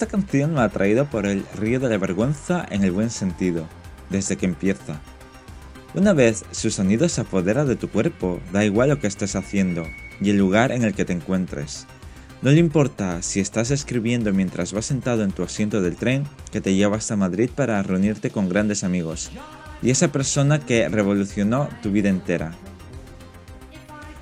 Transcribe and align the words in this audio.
Esta 0.00 0.12
canción 0.12 0.54
me 0.54 0.62
ha 0.62 0.68
traído 0.70 1.04
por 1.04 1.26
el 1.26 1.44
río 1.58 1.78
de 1.78 1.90
la 1.90 1.98
vergüenza 1.98 2.64
en 2.70 2.84
el 2.84 2.90
buen 2.90 3.10
sentido, 3.10 3.66
desde 4.08 4.36
que 4.36 4.46
empieza. 4.46 4.98
Una 5.92 6.14
vez 6.14 6.42
su 6.52 6.70
sonido 6.70 7.06
se 7.10 7.20
apodera 7.20 7.66
de 7.66 7.76
tu 7.76 7.90
cuerpo, 7.90 8.40
da 8.50 8.64
igual 8.64 8.88
lo 8.88 8.98
que 8.98 9.08
estés 9.08 9.36
haciendo 9.36 9.84
y 10.18 10.30
el 10.30 10.38
lugar 10.38 10.72
en 10.72 10.84
el 10.84 10.94
que 10.94 11.04
te 11.04 11.12
encuentres. 11.12 11.86
No 12.40 12.50
le 12.50 12.56
importa 12.56 13.20
si 13.20 13.40
estás 13.40 13.70
escribiendo 13.70 14.32
mientras 14.32 14.72
vas 14.72 14.86
sentado 14.86 15.22
en 15.22 15.32
tu 15.32 15.42
asiento 15.42 15.82
del 15.82 15.96
tren 15.96 16.24
que 16.50 16.62
te 16.62 16.74
lleva 16.74 16.96
hasta 16.96 17.16
Madrid 17.16 17.50
para 17.54 17.82
reunirte 17.82 18.30
con 18.30 18.48
grandes 18.48 18.84
amigos 18.84 19.30
y 19.82 19.90
esa 19.90 20.10
persona 20.10 20.60
que 20.60 20.88
revolucionó 20.88 21.68
tu 21.82 21.90
vida 21.90 22.08
entera. 22.08 22.52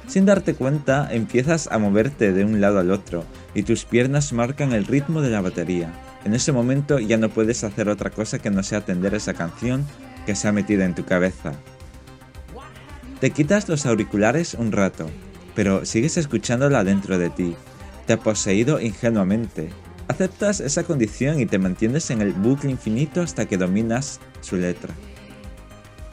Sin 0.09 0.27
darte 0.27 0.55
cuenta, 0.55 1.09
empiezas 1.13 1.69
a 1.71 1.79
moverte 1.79 2.33
de 2.33 2.45
un 2.45 2.61
lado 2.61 2.81
al 2.81 2.91
otro 2.91 3.25
y 3.55 3.63
tus 3.63 3.85
piernas 3.85 4.33
marcan 4.33 4.73
el 4.73 4.87
ritmo 4.87 5.21
de 5.21 5.31
la 5.31 5.41
batería. 5.41 5.93
En 6.25 6.35
ese 6.35 6.53
momento 6.53 6.99
ya 6.99 7.17
no 7.17 7.29
puedes 7.29 7.65
hacer 7.65 7.89
otra 7.89 8.11
cosa 8.11 8.39
que 8.39 8.51
no 8.51 8.63
sea 8.63 8.79
atender 8.79 9.15
esa 9.15 9.35
canción 9.35 9.87
que 10.27 10.35
se 10.35 10.49
ha 10.49 10.53
metido 10.53 10.83
en 10.83 10.95
tu 10.95 11.05
cabeza. 11.05 11.53
Te 13.21 13.31
quitas 13.31 13.69
los 13.69 13.87
auriculares 13.87 14.55
un 14.55 14.73
rato, 14.73 15.11
pero 15.55 15.85
sigues 15.85 16.17
escuchándola 16.17 16.85
dentro 16.85 17.19
de 17.19 17.31
ti. 17.31 17.57
Te 18.07 18.13
ha 18.13 18.21
poseído 18.21 18.81
ingenuamente. 18.81 19.71
Aceptas 20.07 20.61
esa 20.61 20.85
condición 20.85 21.41
y 21.41 21.47
te 21.47 21.59
mantienes 21.59 22.11
en 22.11 22.23
el 22.23 22.33
bucle 22.33 22.71
infinito 22.71 23.21
hasta 23.21 23.47
que 23.47 23.59
dominas 23.59 24.21
su 24.41 24.57
letra. 24.57 24.95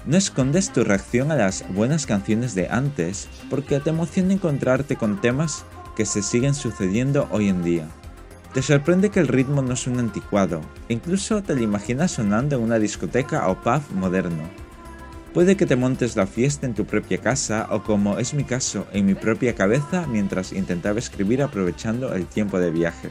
No 0.06 0.18
escondes 0.18 0.72
tu 0.72 0.84
reacción 0.84 1.32
a 1.32 1.36
las 1.36 1.66
buenas 1.74 2.06
canciones 2.06 2.54
de 2.56 2.68
antes 2.70 3.28
porque 3.50 3.80
te 3.80 3.90
emociona 3.90 4.34
encontrarte 4.34 4.96
con 4.96 5.22
temas 5.22 5.66
que 5.96 6.06
se 6.06 6.22
siguen 6.22 6.54
sucediendo 6.54 7.28
hoy 7.32 7.50
en 7.50 7.64
día. 7.64 7.88
Te 8.54 8.62
sorprende 8.62 9.10
que 9.10 9.20
el 9.20 9.28
ritmo 9.28 9.62
no 9.62 9.74
es 9.74 9.88
un 9.88 10.00
anticuado, 10.00 10.62
incluso 10.88 11.44
te 11.44 11.56
lo 11.56 11.62
imaginas 11.62 12.12
sonando 12.12 12.56
en 12.56 12.64
una 12.64 12.80
discoteca 12.80 13.48
o 13.50 13.62
pub 13.62 13.82
moderno. 13.94 14.44
Puede 15.34 15.58
que 15.58 15.66
te 15.66 15.76
montes 15.76 16.16
la 16.16 16.28
fiesta 16.28 16.66
en 16.66 16.74
tu 16.74 16.86
propia 16.86 17.18
casa 17.18 17.68
o 17.70 17.84
como 17.84 18.20
es 18.20 18.34
mi 18.34 18.46
caso, 18.46 18.88
en 18.94 19.06
mi 19.06 19.16
propia 19.16 19.56
cabeza 19.56 20.08
mientras 20.08 20.54
intentaba 20.54 21.00
escribir 21.00 21.44
aprovechando 21.44 22.14
el 22.14 22.26
tiempo 22.26 22.58
de 22.58 22.72
viaje. 22.72 23.10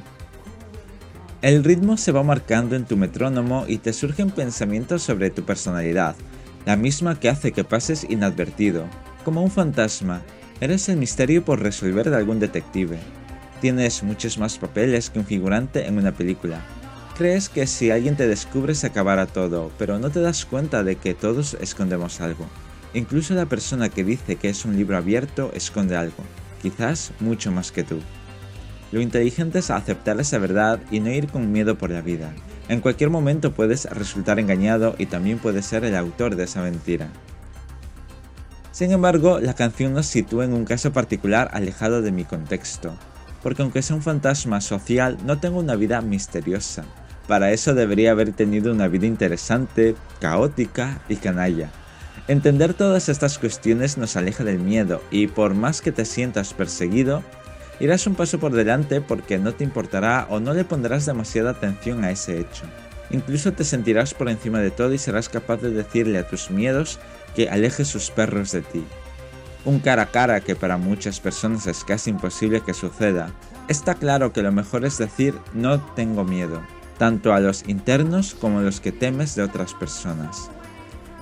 El 1.43 1.63
ritmo 1.63 1.99
se 1.99 2.13
va 2.13 2.23
marcando 2.23 2.75
en 2.75 2.87
tu 2.87 2.97
metrónomo 2.97 3.67
y 3.69 3.77
te 3.77 3.93
surgen 3.93 4.31
pensamientos 4.31 5.03
sobre 5.03 5.29
tu 5.29 5.43
personalidad, 5.43 6.17
la 6.65 6.77
misma 6.77 7.21
que 7.21 7.29
hace 7.29 7.53
que 7.53 7.65
pases 7.65 8.07
inadvertido, 8.09 8.87
como 9.27 9.43
un 9.43 9.51
fantasma. 9.51 10.23
Eres 10.65 10.89
el 10.89 10.97
misterio 10.97 11.45
por 11.45 11.61
resolver 11.61 12.09
de 12.09 12.17
algún 12.17 12.41
detective. 12.41 12.99
Tienes 13.61 14.03
muchos 14.03 14.39
más 14.39 14.57
papeles 14.57 15.11
que 15.11 15.19
un 15.19 15.27
figurante 15.27 15.87
en 15.87 15.99
una 15.99 16.13
película. 16.13 16.63
Crees 17.19 17.51
que 17.51 17.67
si 17.67 17.91
alguien 17.91 18.17
te 18.17 18.27
descubre 18.27 18.75
se 18.75 18.87
acabará 18.87 19.27
todo, 19.27 19.71
pero 19.77 19.99
no 19.99 20.09
te 20.09 20.23
das 20.23 20.47
cuenta 20.47 20.83
de 20.83 20.97
que 20.97 21.13
todos 21.13 21.59
escondemos 21.61 22.23
algo. 22.23 22.49
Incluso 22.95 23.35
la 23.35 23.45
persona 23.45 23.91
que 23.91 24.05
dice 24.05 24.37
que 24.37 24.49
es 24.49 24.65
un 24.65 24.75
libro 24.75 24.97
abierto 24.97 25.51
esconde 25.53 25.97
algo, 25.97 26.25
quizás 26.63 27.13
mucho 27.21 27.53
más 27.53 27.71
que 27.71 27.85
tú. 27.85 27.99
Lo 28.91 29.03
inteligente 29.03 29.59
es 29.59 29.71
aceptar 29.71 30.19
esa 30.19 30.39
verdad 30.39 30.81
y 30.91 31.01
no 31.01 31.11
ir 31.11 31.27
con 31.27 31.53
miedo 31.53 31.77
por 31.77 31.91
la 31.91 32.01
vida. 32.01 32.33
En 32.71 32.81
cualquier 32.81 33.11
momento 33.11 33.53
puedes 33.53 33.85
resultar 33.91 34.39
engañado 34.39 34.95
y 34.97 35.05
también 35.05 35.37
puedes 35.37 35.67
ser 35.67 35.85
el 35.85 35.95
autor 35.95 36.37
de 36.37 36.45
esa 36.45 36.63
mentira. 36.63 37.11
Sin 38.75 38.91
embargo, 38.91 39.39
la 39.39 39.55
canción 39.55 39.93
nos 39.93 40.07
sitúa 40.07 40.45
en 40.45 40.53
un 40.53 40.65
caso 40.65 40.93
particular 40.93 41.49
alejado 41.53 42.03
de 42.03 42.11
mi 42.11 42.25
contexto, 42.25 42.93
porque 43.41 43.63
aunque 43.63 43.83
sea 43.83 43.95
un 43.95 44.03
fantasma 44.03 44.61
social, 44.61 45.17
no 45.25 45.39
tengo 45.39 45.61
una 45.61 45.77
vida 45.77 46.01
misteriosa. 46.01 46.85
Para 47.29 47.53
eso 47.53 47.75
debería 47.75 48.11
haber 48.11 48.33
tenido 48.33 48.73
una 48.73 48.89
vida 48.89 49.07
interesante, 49.07 49.95
caótica 50.21 51.01
y 51.09 51.15
canalla. 51.15 51.71
Entender 52.27 52.75
todas 52.75 53.09
estas 53.09 53.39
cuestiones 53.39 53.97
nos 53.97 54.17
aleja 54.17 54.43
del 54.43 54.59
miedo 54.59 55.01
y 55.13 55.29
por 55.29 55.55
más 55.55 55.81
que 55.81 55.93
te 55.93 56.05
sientas 56.05 56.53
perseguido, 56.53 57.23
Irás 57.81 58.07
un 58.07 58.15
paso 58.15 58.39
por 58.39 58.53
delante 58.53 59.01
porque 59.01 59.39
no 59.39 59.53
te 59.53 59.65
importará 59.65 60.29
o 60.31 60.39
no 60.39 60.55
le 60.55 60.65
pondrás 60.65 61.07
demasiada 61.07 61.51
atención 61.51 62.05
a 62.05 62.13
ese 62.13 62.39
hecho. 62.39 62.63
Incluso 63.11 63.53
te 63.53 63.65
sentirás 63.65 64.15
por 64.15 64.29
encima 64.29 64.61
de 64.61 64.71
todo 64.71 64.93
y 64.93 64.99
serás 64.99 65.29
capaz 65.29 65.61
de 65.61 65.71
decirle 65.71 66.19
a 66.19 66.29
tus 66.29 66.51
miedos 66.51 67.01
que 67.35 67.49
aleje 67.49 67.85
sus 67.85 68.11
perros 68.11 68.53
de 68.53 68.63
ti. 68.63 68.85
Un 69.65 69.81
cara 69.81 70.03
a 70.03 70.07
cara 70.07 70.41
que 70.41 70.57
para 70.57 70.77
muchas 70.77 71.21
personas 71.21 71.67
es 71.67 71.85
casi 71.85 72.11
imposible 72.11 72.61
que 72.61 72.75
suceda. 72.75 73.31
Está 73.69 73.95
claro 73.95 74.33
que 74.33 74.43
lo 74.43 74.53
mejor 74.53 74.85
es 74.85 74.99
decir 74.99 75.35
no 75.55 75.81
tengo 75.81 76.25
miedo, 76.25 76.63
tanto 76.99 77.33
a 77.33 77.41
los 77.41 77.67
internos 77.67 78.35
como 78.35 78.59
a 78.59 78.63
los 78.63 78.81
que 78.81 78.93
temes 78.93 79.35
de 79.35 79.43
otras 79.43 79.73
personas. 79.75 80.51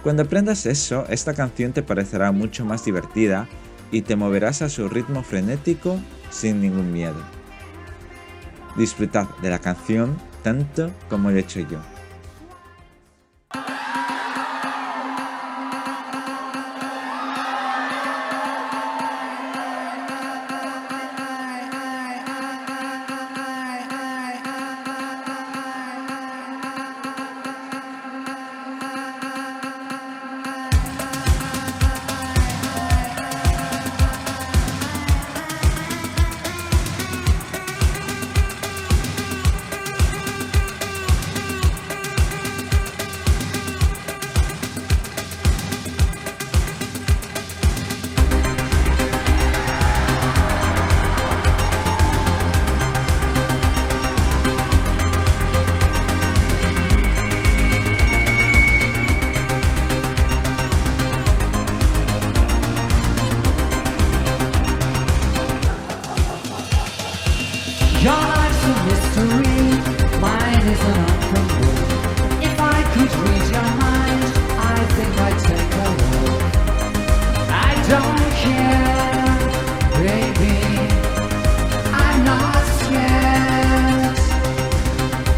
Cuando 0.02 0.24
aprendas 0.24 0.66
eso, 0.66 1.06
esta 1.08 1.34
canción 1.34 1.72
te 1.72 1.84
parecerá 1.84 2.32
mucho 2.32 2.64
más 2.64 2.84
divertida 2.84 3.46
y 3.92 4.02
te 4.02 4.16
moverás 4.16 4.62
a 4.62 4.68
su 4.68 4.88
ritmo 4.88 5.22
frenético 5.22 6.00
sin 6.30 6.60
ningún 6.60 6.92
miedo. 6.92 7.22
Disfrutad 8.76 9.28
de 9.42 9.50
la 9.50 9.60
canción 9.60 10.18
tanto 10.42 10.90
como 11.08 11.30
lo 11.30 11.36
he 11.36 11.40
hecho 11.40 11.60
yo. 11.60 11.91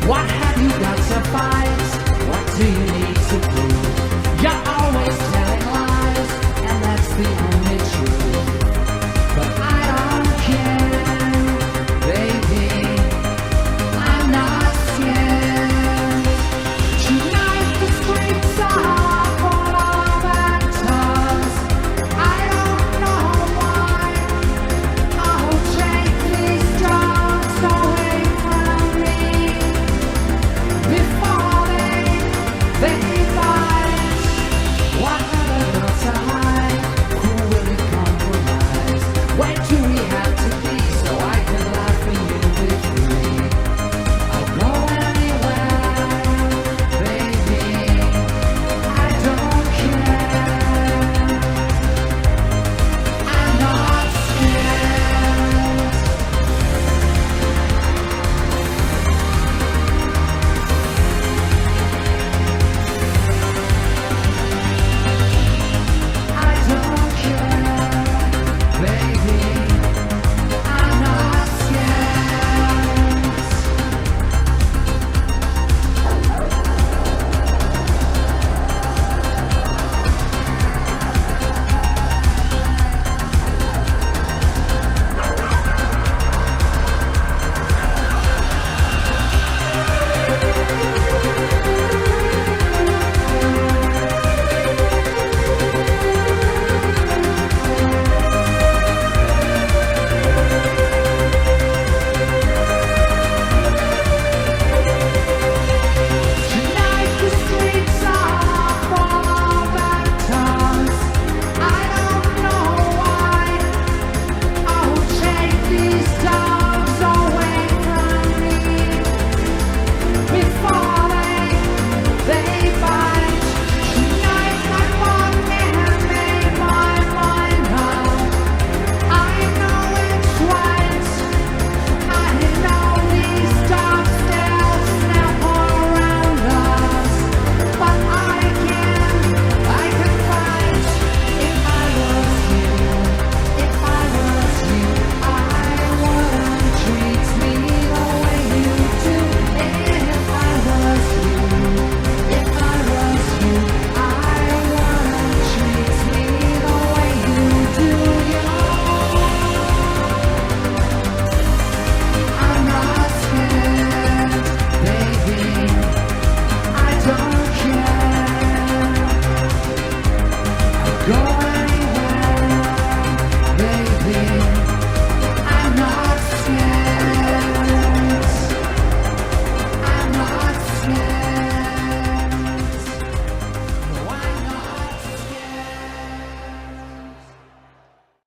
What 0.07 0.29
have 0.29 0.61
you 0.63 0.69
got 0.69 0.99
to 0.99 1.19
fight? 1.31 1.81
What 2.29 2.45
do 2.59 2.65
you 2.65 2.85
need 2.93 3.17
to 3.17 3.37
prove? 3.49 4.43
You're 4.43 4.63
always 4.77 5.17
telling 5.33 5.65
lies, 5.73 6.31
and 6.69 6.85
that's 6.85 7.09
the 7.17 7.54